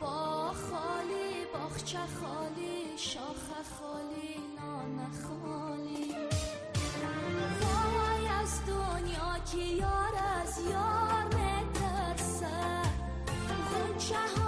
با 0.00 0.52
خالی 0.52 1.44
باخچه 1.54 1.98
خالی 1.98 2.98
شاخ 2.98 3.46
خالی 3.80 4.36
نان 4.56 5.10
خالی. 5.22 6.14
وای 7.62 8.28
از 8.42 8.60
دنیا 8.66 9.38
که 9.52 9.58
یار 9.58 10.14
از 10.42 10.58
یار 10.70 11.24
میترسه. 11.24 12.46
غنچه 13.72 14.41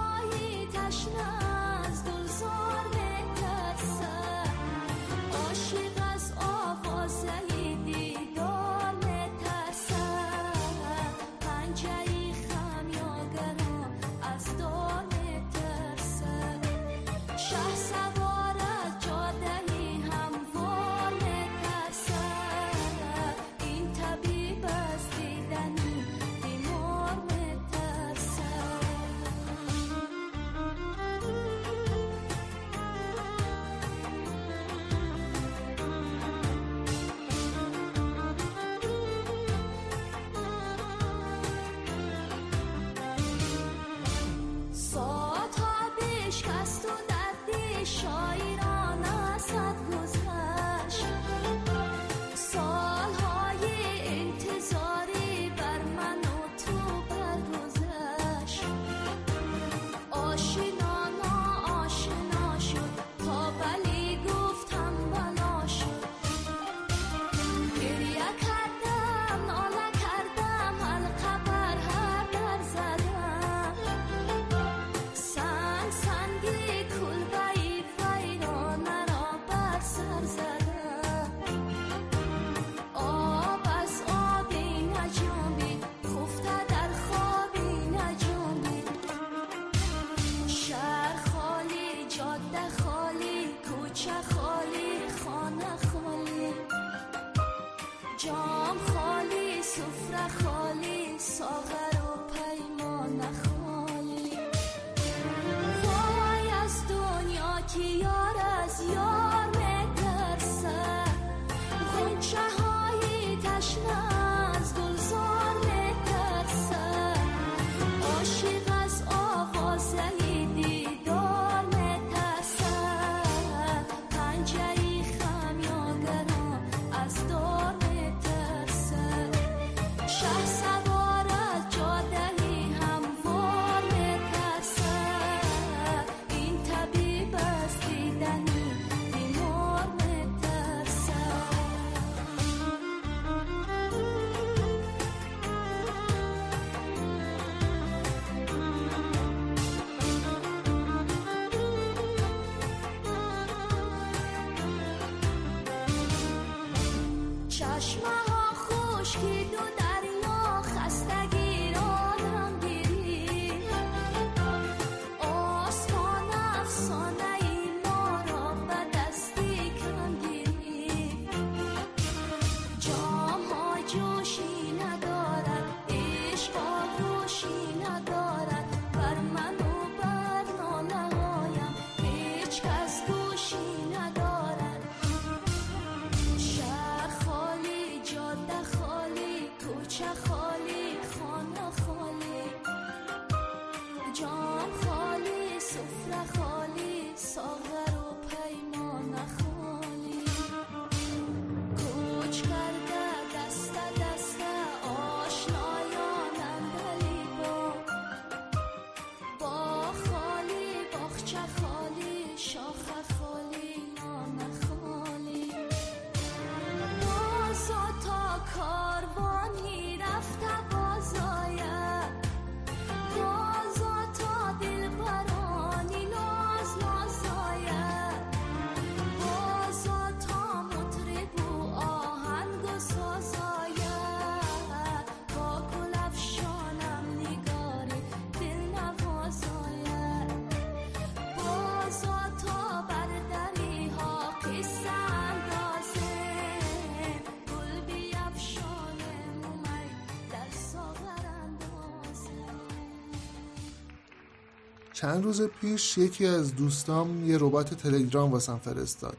چند 254.94 255.24
روز 255.24 255.42
پیش 255.42 255.98
یکی 255.98 256.26
از 256.26 256.54
دوستام 256.54 257.30
یه 257.30 257.38
ربات 257.40 257.74
تلگرام 257.74 258.32
واسم 258.32 258.58
فرستاد 258.58 259.16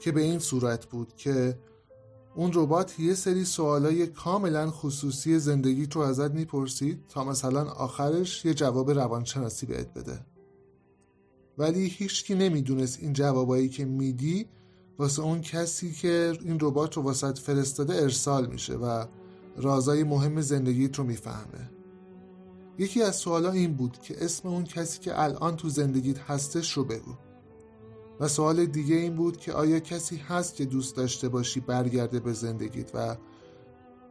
که 0.00 0.12
به 0.12 0.20
این 0.20 0.38
صورت 0.38 0.86
بود 0.86 1.16
که 1.16 1.58
اون 2.34 2.50
ربات 2.54 3.00
یه 3.00 3.14
سری 3.14 3.44
سوالای 3.44 4.06
کاملا 4.06 4.70
خصوصی 4.70 5.38
زندگی 5.38 5.86
تو 5.86 6.00
ازت 6.00 6.30
می‌پرسید 6.30 7.04
تا 7.08 7.24
مثلا 7.24 7.64
آخرش 7.64 8.44
یه 8.44 8.54
جواب 8.54 8.90
روانشناسی 8.90 9.66
بهت 9.66 9.94
بده. 9.94 10.26
ولی 11.58 11.86
هیچکی 11.86 12.34
نمی‌دونست 12.34 12.98
این 13.00 13.12
جوابایی 13.12 13.68
که 13.68 13.84
میدی 13.84 14.46
واسه 14.98 15.22
اون 15.22 15.40
کسی 15.40 15.92
که 15.92 16.38
این 16.44 16.58
ربات 16.60 16.96
رو 16.96 17.02
واسط 17.02 17.38
فرستاده 17.38 17.94
ارسال 17.94 18.46
میشه 18.46 18.74
و 18.74 19.06
رازای 19.56 20.04
مهم 20.04 20.40
زندگیت 20.40 20.98
رو 20.98 21.04
می‌فهمه. 21.04 21.70
یکی 22.78 23.02
از 23.02 23.16
سوالا 23.16 23.50
این 23.50 23.74
بود 23.74 23.98
که 23.98 24.24
اسم 24.24 24.48
اون 24.48 24.64
کسی 24.64 25.00
که 25.00 25.22
الان 25.22 25.56
تو 25.56 25.68
زندگیت 25.68 26.18
هستش 26.18 26.72
رو 26.72 26.84
بگو. 26.84 27.14
و 28.20 28.28
سوال 28.28 28.66
دیگه 28.66 28.94
این 28.94 29.16
بود 29.16 29.36
که 29.36 29.52
آیا 29.52 29.80
کسی 29.80 30.16
هست 30.16 30.54
که 30.54 30.64
دوست 30.64 30.96
داشته 30.96 31.28
باشی 31.28 31.60
برگرده 31.60 32.20
به 32.20 32.32
زندگیت 32.32 32.90
و 32.94 33.16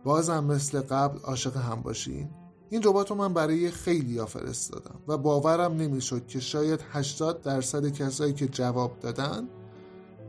بازم 0.03 0.43
مثل 0.43 0.81
قبل 0.81 1.19
عاشق 1.19 1.57
هم 1.57 1.81
باشین 1.81 2.29
این 2.69 2.81
ربات 2.83 3.09
رو 3.09 3.15
من 3.15 3.33
برای 3.33 3.71
خیلی 3.71 4.17
ها 4.17 4.25
فرستادم 4.25 4.99
و 5.07 5.17
باورم 5.17 5.73
نمی‌شد 5.73 6.27
که 6.27 6.39
شاید 6.39 6.79
80 6.91 7.41
درصد 7.41 7.87
کسایی 7.87 8.33
که 8.33 8.47
جواب 8.47 8.99
دادن 8.99 9.47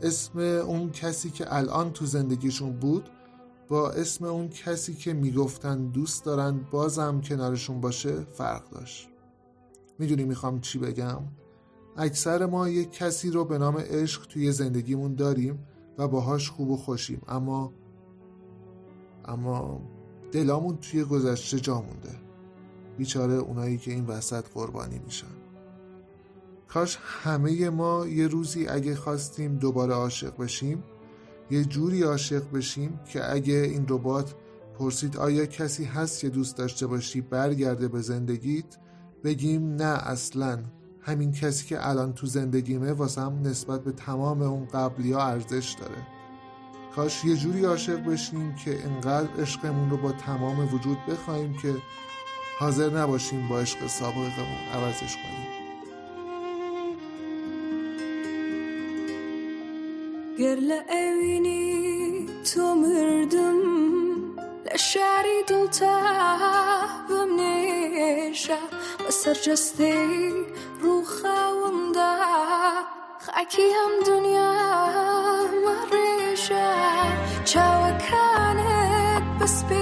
اسم 0.02 0.38
اون 0.38 0.90
کسی 0.90 1.30
که 1.30 1.54
الان 1.54 1.92
تو 1.92 2.06
زندگیشون 2.06 2.72
بود 2.72 3.10
با 3.68 3.90
اسم 3.90 4.24
اون 4.24 4.48
کسی 4.48 4.94
که 4.94 5.12
می‌گفتن 5.12 5.86
دوست 5.86 6.24
دارن 6.24 6.60
بازم 6.70 7.20
کنارشون 7.20 7.80
باشه 7.80 8.20
فرق 8.20 8.70
داشت. 8.70 9.08
می‌دونی 9.98 10.24
می‌خوام 10.24 10.60
چی 10.60 10.78
بگم؟ 10.78 11.22
اکثر 11.96 12.46
ما 12.46 12.68
یک 12.68 12.92
کسی 12.92 13.30
رو 13.30 13.44
به 13.44 13.58
نام 13.58 13.76
عشق 13.76 14.26
توی 14.26 14.52
زندگیمون 14.52 15.14
داریم 15.14 15.66
و 15.98 16.08
باهاش 16.08 16.50
خوب 16.50 16.70
و 16.70 16.76
خوشیم 16.76 17.20
اما 17.28 17.72
اما 19.24 19.80
دلامون 20.32 20.76
توی 20.76 21.04
گذشته 21.04 21.60
جا 21.60 21.80
مونده. 21.80 22.18
بیچاره 22.98 23.34
اونایی 23.34 23.78
که 23.78 23.90
این 23.90 24.06
وسط 24.06 24.44
قربانی 24.54 24.98
میشن. 24.98 25.26
کاش 26.68 26.98
همه 27.02 27.70
ما 27.70 28.06
یه 28.06 28.26
روزی 28.26 28.66
اگه 28.66 28.94
خواستیم 28.94 29.56
دوباره 29.56 29.94
عاشق 29.94 30.36
بشیم 30.36 30.82
یه 31.50 31.64
جوری 31.64 32.02
عاشق 32.02 32.50
بشیم 32.50 33.00
که 33.12 33.32
اگه 33.32 33.54
این 33.54 33.86
ربات 33.88 34.34
پرسید 34.78 35.16
آیا 35.16 35.46
کسی 35.46 35.84
هست 35.84 36.20
که 36.20 36.28
دوست 36.28 36.56
داشته 36.56 36.86
باشی 36.86 37.20
برگرده 37.20 37.88
به 37.88 38.00
زندگیت 38.00 38.76
بگیم 39.24 39.74
نه 39.74 39.84
اصلا. 39.84 40.58
همین 41.00 41.32
کسی 41.32 41.66
که 41.66 41.88
الان 41.88 42.12
تو 42.12 42.26
زندگیمه 42.26 42.92
واسم 42.92 43.38
نسبت 43.42 43.84
به 43.84 43.92
تمام 43.92 44.42
اون 44.42 44.66
قبلی 44.66 45.14
ارزش 45.14 45.76
داره. 45.80 46.06
کاش 46.96 47.24
یه 47.24 47.36
جوری 47.36 47.64
عاشق 47.64 48.04
بشیم 48.04 48.54
که 48.54 48.84
انقدر 48.84 49.40
عشقمون 49.40 49.90
رو 49.90 49.96
با 49.96 50.12
تمام 50.12 50.74
وجود 50.74 50.98
بخوایم 51.08 51.56
که 51.62 51.74
حاضر 52.58 52.98
نباشیم 52.98 53.48
با 53.48 53.60
عشق 53.60 53.86
سابقمون 53.86 54.58
عوضش 54.74 55.16
کنیم. 55.16 55.61
گر 60.38 60.56
لأوینی 60.56 62.26
تو 62.54 62.74
مردم 62.74 63.60
لشعری 64.66 65.38
دڵتا 65.48 65.96
بم 67.08 67.30
نێشە 67.38 68.60
بەسەر 69.04 69.36
جەستەی 69.44 70.32
ڕووخاومدا 70.82 72.14
خاکی 73.24 73.68
هەم 73.76 73.94
دنیا 74.08 74.54
مەڕێژە 75.64 76.70
چاوەکانت 77.50 79.24
بەسپێرە 79.38 79.81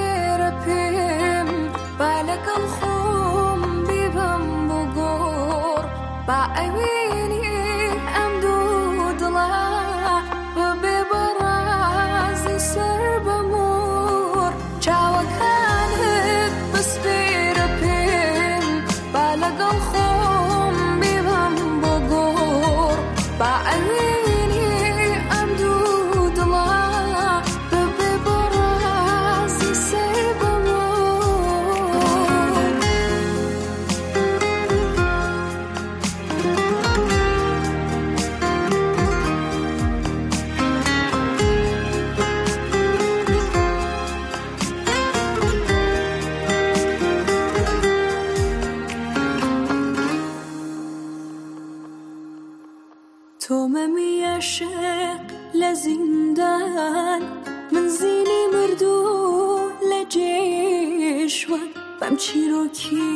چیرۆکی 62.24 63.14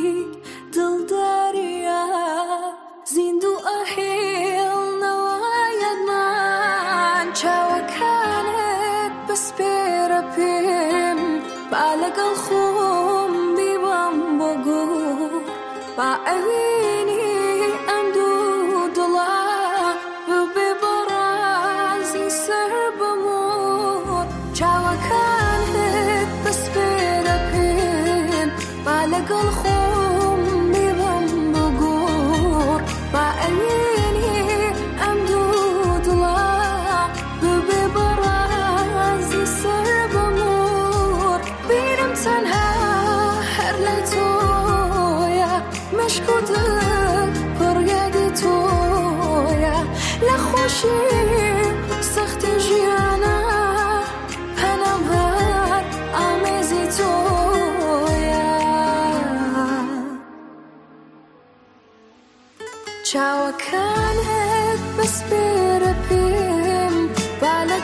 دڵداریە 0.74 2.04
زیندوو 3.12 3.54
ئەهێڵ 3.68 4.80
نەوایەتمان 5.02 6.46
چاوەکانت 7.38 9.14
بەسپێرە 9.26 10.22
پێم 10.34 11.20
با 11.70 11.86
لەگەڵ 12.02 12.32
خۆم 12.44 13.32
بیبم 13.56 14.16
بۆ 14.38 14.50
گۆڕ 14.66 15.44
با 15.96 16.10
ئەوێنی 16.26 17.03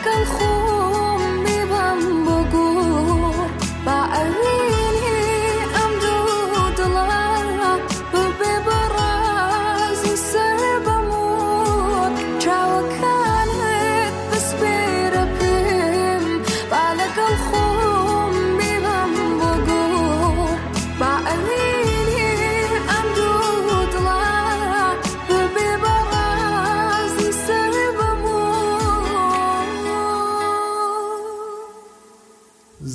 با 0.04 0.14
لەگەڵ 0.14 0.61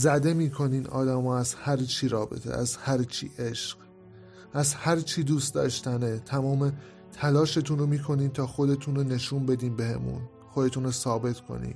زده 0.06 0.34
می‌کنین 0.34 0.86
آدم 0.86 1.26
از 1.26 1.54
هر 1.54 1.76
چی 1.76 2.08
رابطه 2.08 2.52
از 2.52 2.76
هر 2.76 3.02
چی 3.02 3.30
عشق 3.38 3.78
از 4.52 4.74
هر 4.74 5.00
چی 5.00 5.22
دوست 5.22 5.54
داشتنه. 5.54 6.18
تمام 6.18 6.72
تلاشتون 7.12 7.78
رو 7.78 7.86
می‌کنین 7.86 8.30
تا 8.30 8.46
خودتون 8.46 8.96
رو 8.96 9.02
نشون 9.02 9.46
بدین 9.46 9.76
بهمون. 9.76 10.22
خودتون 10.50 10.84
رو 10.84 10.90
ثابت 10.90 11.40
کنین. 11.40 11.74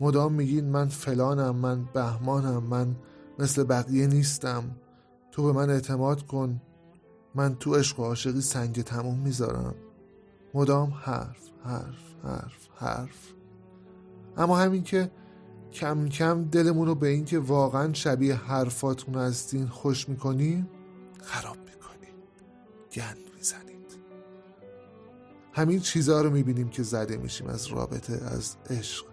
مدام 0.00 0.32
میگین 0.32 0.64
من 0.64 0.88
فلانم 0.88 1.56
من 1.56 1.84
بهمانم 1.84 2.62
من 2.62 2.96
مثل 3.38 3.64
بقیه 3.64 4.06
نیستم. 4.06 4.64
تو 5.32 5.44
به 5.44 5.52
من 5.52 5.70
اعتماد 5.70 6.26
کن. 6.26 6.60
من 7.34 7.54
تو 7.54 7.74
عشق 7.74 8.00
و 8.00 8.04
عاشقی 8.04 8.40
سنگ 8.40 8.82
تموم 8.82 9.18
می‌ذارم. 9.18 9.74
مدام 10.54 10.92
حرف 11.02 11.50
حرف 11.64 12.14
حرف 12.24 12.68
حرف. 12.76 13.32
اما 14.36 14.58
همین 14.58 14.82
که 14.82 15.10
کم 15.76 16.08
کم 16.08 16.44
دلمون 16.44 16.86
رو 16.86 16.94
به 16.94 17.08
این 17.08 17.24
که 17.24 17.38
واقعا 17.38 17.92
شبیه 17.92 18.34
حرفاتون 18.34 19.14
هستین 19.14 19.66
خوش 19.66 20.08
می‌کنیم 20.08 20.68
خراب 21.22 21.56
می‌کنید 21.56 22.14
گند 22.92 23.18
می‌زنید. 23.36 23.96
همین 25.52 25.80
چیزها 25.80 26.20
رو 26.20 26.30
می‌بینیم 26.30 26.68
که 26.68 26.82
زده 26.82 27.16
میشیم 27.16 27.46
از 27.46 27.66
رابطه 27.66 28.12
از 28.12 28.56
عشق. 28.70 29.06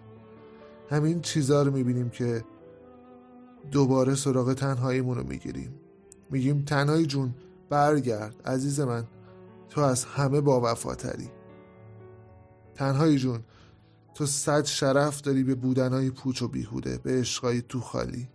همین 0.90 1.20
چیزها 1.20 1.62
رو 1.62 1.70
می‌بینیم 1.70 2.10
که 2.10 2.44
دوباره 3.70 4.14
سراغ 4.14 4.54
تنهاییمون 4.54 5.16
رو 5.16 5.26
می‌گیریم. 5.26 5.74
میگیم 6.30 6.64
تنهایی 6.64 7.06
جون 7.06 7.34
برگرد. 7.68 8.42
عزیز 8.46 8.80
من 8.80 9.04
تو 9.68 9.80
از 9.80 10.04
همه 10.04 10.40
با 10.40 10.60
وفاتری 10.60 11.30
تنهایی 12.74 13.18
جون 13.18 13.40
تو 14.14 14.26
صد 14.26 14.64
شرف 14.64 15.20
داری 15.20 15.42
به 15.44 15.54
بودنهای 15.54 16.10
پوچ 16.10 16.42
و 16.42 16.48
بیهوده 16.48 16.98
به 16.98 17.20
عشقای 17.20 17.62
تو 17.62 17.80
خالی. 17.80 18.28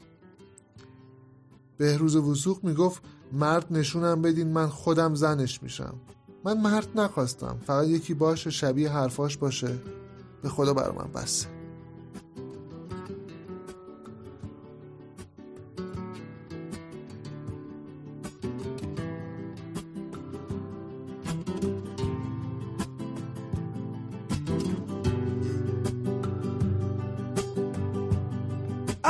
بهروز 1.78 2.16
وسوق 2.16 2.64
می‌گفت 2.64 3.02
مرد 3.34 3.66
نشونم 3.72 4.22
بدین 4.22 4.48
من 4.48 4.68
خودم 4.68 5.16
زنش 5.16 5.64
میشم. 5.64 5.94
من 6.46 6.62
مرد 6.62 6.88
نخواستم 7.00 7.58
فقط 7.68 7.88
یکی 7.88 8.14
باشه 8.14 8.50
شبیه 8.50 8.92
حرفاش 8.92 9.38
باشه. 9.38 9.80
به 10.42 10.50
خدا 10.50 10.74
بر 10.74 10.92
من 10.92 11.12
بسه. 11.12 11.59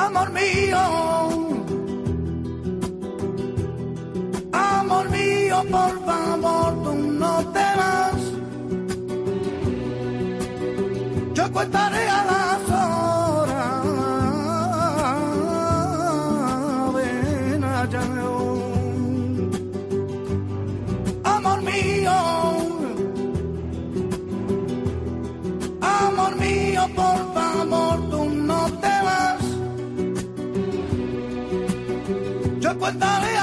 Amor 0.10 0.32
mío, 0.32 0.80
amor 4.52 5.10
mío, 5.12 5.64
por 5.70 6.04
favor, 6.04 6.84
tú 6.84 6.94
no 6.96 7.46
te 7.54 7.68
vas. 7.80 8.22
Yo 11.36 11.52
contaré 11.52 12.10
a 12.10 12.26
las 12.26 12.49
thought 33.00 33.39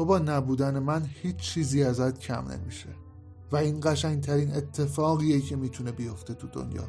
تو 0.00 0.06
با 0.06 0.18
نبودن 0.18 0.78
من 0.78 1.10
هیچ 1.22 1.36
چیزی 1.36 1.82
ازت 1.82 2.18
کم 2.18 2.48
نمیشه. 2.48 2.88
و 3.52 3.56
این 3.56 3.80
قشنگترین 3.82 4.54
اتفاقیه 4.54 5.40
که 5.40 5.56
می‌تونه 5.56 5.92
بیفته 5.92 6.34
تو 6.34 6.46
دنیا. 6.46 6.84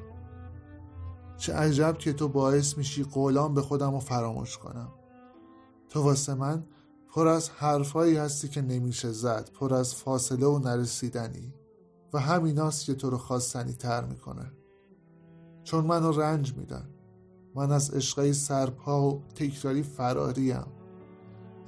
چه 1.38 1.53
عجب 1.53 1.97
که 1.97 2.14
تو 2.14 2.28
باعث 2.28 2.78
میشی 2.78 3.03
قولان 3.03 3.53
به 3.53 3.62
خودم 3.62 3.91
رو 3.91 3.99
فراموش 3.99 4.57
کنم. 4.57 4.91
تو 5.89 6.01
واسه 6.01 6.34
من 6.34 6.64
پر 7.09 7.28
از 7.28 7.49
حرفایی 7.49 8.18
هستی 8.18 8.47
که 8.47 8.62
نمیشه 8.62 9.12
زد 9.12 9.49
پر 9.59 9.74
از 9.74 9.95
فاصله 9.95 10.45
و 10.45 10.59
نرسیدنی. 10.59 11.53
و 12.14 12.20
همیناست 12.20 12.86
که 12.86 12.93
تو 12.93 13.09
رو 13.09 13.18
خواستنی 13.18 13.74
تر 13.74 14.05
می‌کنه. 14.05 14.51
چون 15.64 15.86
منو 15.86 16.12
رنج 16.12 16.57
میدن. 16.57 16.89
من 17.55 17.72
از 17.72 17.89
عشقای 17.89 18.34
سرپا 18.34 19.09
و 19.09 19.24
تکراری 19.36 19.84
فراریم 19.84 20.80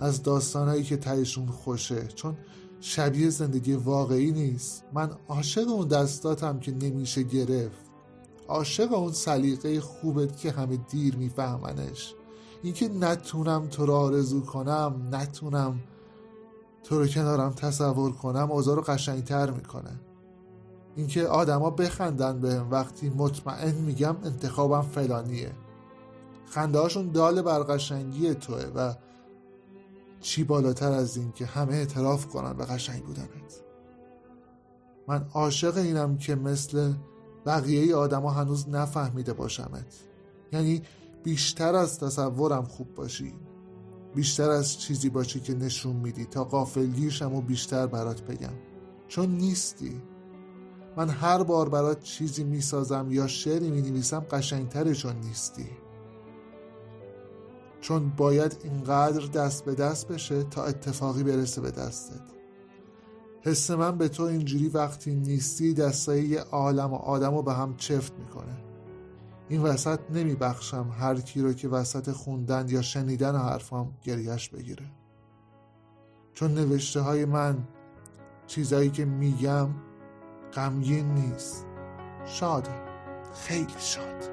از 0.04 0.24
داستانهایی 0.24 0.84
که 0.84 0.98
تهشون 0.98 1.48
خوشه 1.48 2.08
چون 2.08 2.38
شبیه 2.82 3.30
زندگی 3.30 3.74
واقعی 3.74 4.32
نیست. 4.32 4.84
من 4.94 5.10
عاشق 5.28 5.70
اون 5.70 5.88
دستاتم 5.88 6.60
که 6.60 6.72
نمیشه 6.72 7.24
گرفت. 7.24 7.86
عاشق 8.48 8.94
اون 8.94 9.12
سلیقه 9.12 9.80
خوبت 9.80 10.38
که 10.38 10.52
همه 10.52 10.78
دیر 10.78 11.16
میفهمنش. 11.16 12.14
اینکه 12.64 12.90
نتونم 12.90 13.68
تو 13.68 13.86
رو 13.86 13.94
آرزو 13.94 14.42
کنم 14.42 14.96
نتونم 15.12 15.80
تو 16.84 17.00
رو 17.00 17.08
کنارم 17.08 17.54
تصور 17.54 18.12
کنم 18.12 18.52
اوضاع 18.52 18.76
رو 18.76 18.82
قشنگتر 18.82 19.50
می‌کنه. 19.50 20.00
اینکه 20.96 21.28
آدما 21.28 21.70
بخندن 21.70 22.40
بهم 22.40 22.72
وقتی 22.72 23.10
مطمئن 23.10 23.76
میگم 23.76 24.16
انتخابم 24.24 24.82
فلانیه. 24.82 25.52
خنده 26.46 26.80
هاشون 26.80 27.12
دال 27.12 27.42
بر 27.42 27.60
قشنگی 27.60 28.34
توه 28.34 28.66
و 28.76 28.94
چی 30.24 30.44
بالاتر 30.44 30.92
از 30.92 31.18
این 31.18 31.32
که 31.32 31.46
همه 31.46 31.74
اعتراف 31.74 32.28
کنن 32.28 32.54
به 32.54 32.66
قشنگ 32.66 33.04
بودنت. 33.04 33.64
من 35.08 35.26
عاشق 35.34 35.78
اینم 35.78 36.18
که 36.18 36.36
مثل 36.36 36.94
بقیه 37.46 37.96
آدما 37.96 38.32
هنوز 38.32 38.70
نفهمیده 38.70 39.34
باشمت. 39.34 39.96
یعنی 40.52 40.82
بیشتر 41.24 41.76
از 41.76 42.00
تصورم 42.00 42.64
خوب 42.64 42.96
باشی. 42.96 43.34
بیشتر 44.16 44.50
از 44.50 44.78
چیزی 44.80 45.10
باشی 45.10 45.40
که 45.40 45.54
نشون 45.54 45.96
میدی 45.96 46.26
تا 46.26 46.44
قافلگیرشم 46.44 47.36
و 47.36 47.42
بیشتر 47.42 47.88
برات 47.88 48.22
بگم. 48.22 48.54
چون 49.08 49.30
نیستی. 49.30 50.02
من 50.98 51.10
هر 51.10 51.44
بار 51.44 51.70
برات 51.70 52.04
چیزی 52.04 52.44
می‌سازم 52.44 53.08
یا 53.12 53.28
شعری 53.28 53.72
می‌نویسم 53.72 54.20
قشنگتره 54.20 54.94
چون 54.94 55.16
نیستی. 55.16 55.70
چون 57.84 58.10
باید 58.10 58.58
اینقدر 58.64 59.28
دست 59.28 59.66
به 59.66 59.76
دست 59.76 60.08
بشه 60.08 60.44
تا 60.44 60.64
اتفاقی 60.64 61.24
برسه 61.24 61.62
به 61.62 61.72
دستت. 61.72 62.22
حس 63.42 63.72
من 63.72 63.98
به 63.98 64.08
تو 64.08 64.24
اینجوری 64.24 64.68
وقتی 64.68 65.16
نیستی 65.16 65.74
دستای 65.74 66.24
یه 66.24 66.40
عالم 66.40 66.94
و 66.94 66.96
آدم 66.96 67.36
رو 67.36 67.42
به 67.42 67.54
هم 67.54 67.76
چفت 67.76 68.14
می‌کنه. 68.20 68.58
این 69.50 69.62
وسط 69.62 70.00
نمیبخشم 70.10 70.96
هر 71.00 71.16
کی 71.16 71.42
رو 71.42 71.54
که 71.54 71.68
وسط 71.68 72.12
خوندن 72.12 72.70
یا 72.70 72.82
شنیدن 72.82 73.36
حرفام 73.36 73.94
گریش 74.04 74.50
بگیره. 74.50 74.86
چون 76.34 76.54
نوشته 76.54 77.02
های 77.02 77.26
من 77.26 77.58
چیزایی 78.48 78.90
که 78.90 79.06
میگم 79.06 79.70
غمگین 80.54 81.14
نیست. 81.14 81.66
شاده. 82.26 82.72
خیلی 83.34 83.76
شاد. 83.78 84.33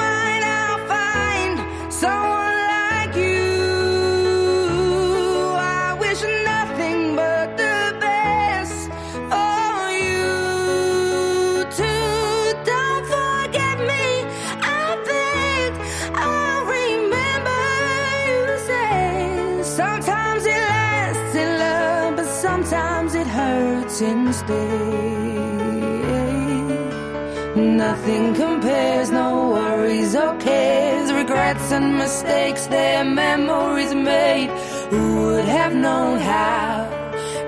and 31.71 31.97
mistakes, 31.97 32.67
their 32.67 33.03
memories 33.03 33.93
made. 33.93 34.49
Who 34.89 35.25
would 35.25 35.45
have 35.45 35.73
known 35.73 36.19
how 36.19 36.89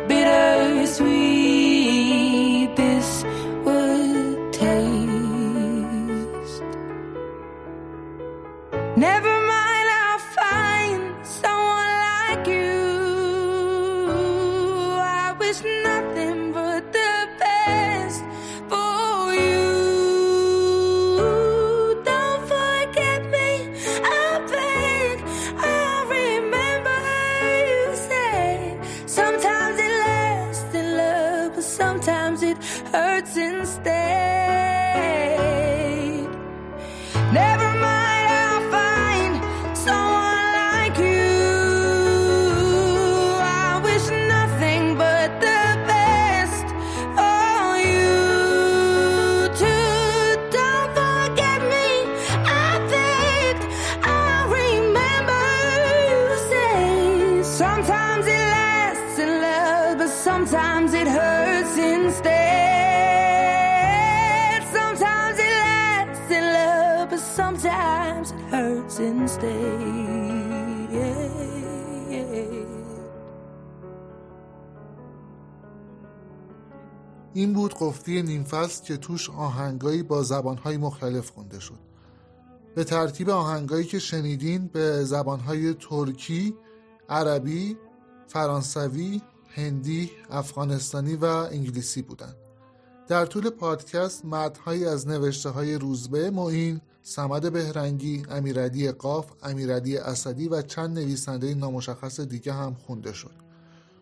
bittersweet 0.08 1.43
قفلی 77.80 78.22
نیم 78.22 78.46
که 78.86 78.98
توش 78.98 79.30
آهنگایی 79.30 80.04
با 80.04 80.24
زبانهای 80.24 80.78
مختلف 80.78 81.30
خونده 81.30 81.60
شد 81.60 81.80
به 82.76 82.84
ترتیب 82.84 83.30
آهنگایی 83.30 83.86
که 83.86 84.00
شنیدین 84.00 84.68
به 84.68 85.04
زبانهای 85.04 85.74
ترکی، 85.74 86.56
عربی، 87.10 87.78
فرانسوی، 88.28 89.22
هندی، 89.48 90.12
افغانستانی 90.30 91.16
و 91.16 91.26
انگلیسی 91.26 92.02
بودند. 92.02 92.36
در 93.08 93.26
طول 93.26 93.50
پادکست 93.50 94.26
متنهایی 94.26 94.86
از 94.86 95.08
نوشته 95.08 95.50
های 95.50 95.76
روزبه 95.76 96.30
معین، 96.30 96.82
سمد 97.04 97.54
بهرنگی، 97.54 98.24
امیرعلی 98.30 98.92
قاف، 98.92 99.32
امیرعلی 99.44 99.98
اسدی 99.98 100.48
و 100.48 100.62
چند 100.62 101.00
نویسنده 101.00 101.54
نامشخص 101.54 102.20
دیگه 102.20 102.54
هم 102.54 102.74
خونده 102.74 103.14
شد. 103.14 103.44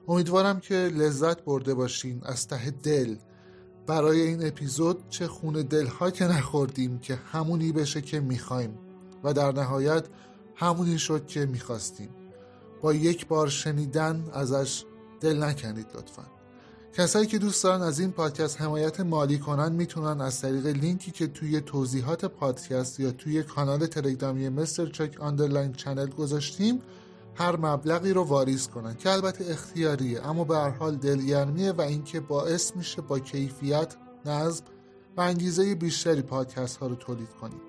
امیدوارم 0.07 0.59
که 0.59 0.75
لذت 0.75 1.41
برده 1.41 1.73
باشین 1.73 2.21
از 2.23 2.47
ته 2.47 2.71
دل 2.71 3.15
برای 3.91 4.21
این 4.21 4.47
اپیزود 4.47 5.03
چه 5.09 5.27
خون 5.27 5.53
دلها 5.53 6.11
که 6.11 6.25
نخوردیم 6.25 6.99
که 6.99 7.15
همونی 7.15 7.71
بشه 7.71 8.01
که 8.01 8.19
می‌خوایم 8.19 8.77
و 9.23 9.33
در 9.33 9.51
نهایت 9.51 10.05
همونی 10.55 10.99
شد 10.99 11.27
که 11.27 11.45
می‌خواستیم. 11.45 12.09
با 12.81 12.93
یک 12.93 13.27
بار 13.27 13.49
شنیدن 13.49 14.25
ازش 14.33 14.83
دل 15.21 15.43
نکنید 15.43 15.87
لطفا. 15.95 16.23
کسایی 16.93 17.27
که 17.27 17.37
دوست 17.37 17.63
دارن 17.63 17.81
از 17.81 17.99
این 17.99 18.11
پادکست 18.11 18.61
حمایت 18.61 18.99
مالی 18.99 19.37
کنن 19.37 19.71
می‌تونن 19.71 20.21
از 20.21 20.41
طریق 20.41 20.65
لینکی 20.65 21.11
که 21.11 21.27
توی 21.27 21.61
توضیحات 21.61 22.25
پادکست 22.25 22.99
یا 22.99 23.11
توی 23.11 23.43
کانال 23.43 23.85
تلگرامی 23.85 24.49
مستر 24.49 24.85
چک 24.85 25.21
underline 25.21 25.73
channel 25.73 26.09
گذاشتیم 26.09 26.81
هر 27.35 27.57
مبلغی 27.57 28.13
رو 28.13 28.23
واریز 28.23 28.67
کنن 28.67 28.95
که 28.95 29.11
البته 29.11 29.45
اختیاریه 29.49 30.27
اما 30.27 30.43
به 30.43 30.57
هر 30.57 30.69
حال 30.69 30.95
دلگرمیه 30.95 31.71
و 31.71 31.81
اینکه 31.81 32.19
باعث 32.19 32.75
میشه 32.75 33.01
با 33.01 33.19
کیفیت 33.19 33.95
نظم 34.25 34.65
و 35.17 35.21
انگیزه 35.21 35.75
بیشتری 35.75 36.21
پادکست 36.21 36.77
ها 36.77 36.87
رو 36.87 36.95
تولید 36.95 37.29
کنیم 37.41 37.61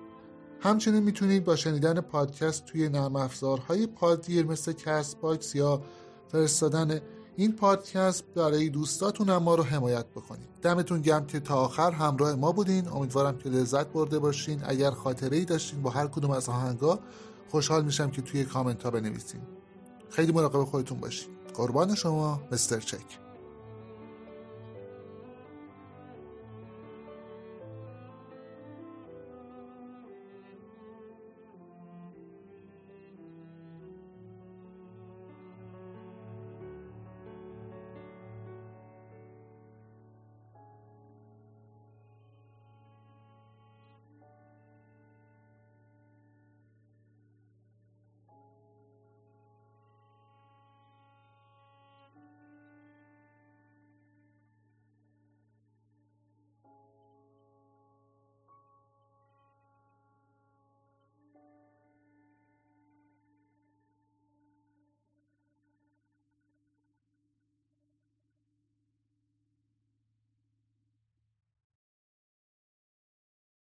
همچنین 0.59 1.03
می‌تونید 1.03 1.43
با 1.43 1.55
شنیدن 1.55 2.01
پادکست 2.01 2.65
توی 2.65 2.89
نرم 2.89 3.15
افزارهای 3.15 3.87
پادگیر 3.87 4.45
مثل 4.45 4.73
Castbox 4.73 5.55
یا 5.55 5.81
فرستادن 6.27 7.01
این 7.35 7.51
پادکست 7.51 8.23
برای 8.35 8.69
دوستاتون 8.69 9.29
هم 9.29 9.37
ما 9.37 9.55
رو 9.55 9.63
حمایت 9.63 10.05
بکنید. 10.05 10.47
دمتون 10.61 11.01
گرم 11.01 11.25
که 11.25 11.39
تا 11.39 11.55
آخر 11.55 11.91
همراه 11.91 12.35
ما 12.35 12.51
بودین. 12.51 12.87
امیدوارم 12.87 13.37
که 13.37 13.49
لذت 13.49 13.87
برده 13.87 14.19
باشین. 14.19 14.61
اگر 14.65 14.91
خاطره 14.91 15.37
ای 15.37 15.45
داشتین 15.45 15.81
با 15.81 15.89
هر 15.89 16.07
کدوم 16.07 16.31
از 16.31 16.49
آهنگا 16.49 16.99
خوشحال 17.53 17.85
میشم 17.85 18.11
که 18.11 18.21
توی 18.21 18.45
کامنت 18.45 18.83
ها 18.83 18.91
بنویسین. 18.91 19.41
خیلی 20.09 20.31
مراقب 20.31 20.63
خودتون 20.63 20.99
باشین. 20.99 21.29
قربان 21.53 21.95
شما 21.95 22.41
مستر 22.51 22.79
چک. 22.79 23.22